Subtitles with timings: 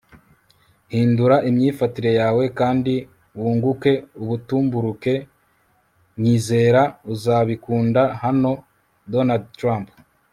[0.91, 2.93] hindura imyifatire yawe kandi
[3.39, 5.13] wunguke ubutumburuke.
[6.21, 6.81] nyizera,
[7.13, 8.51] uzabikunda hano.-
[9.13, 9.87] donald trump